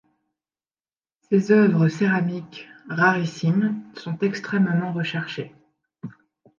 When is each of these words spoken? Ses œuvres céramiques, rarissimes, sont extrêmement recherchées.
Ses 1.29 1.51
œuvres 1.51 1.87
céramiques, 1.87 2.67
rarissimes, 2.89 3.83
sont 3.95 4.17
extrêmement 4.17 4.91
recherchées. 4.93 5.53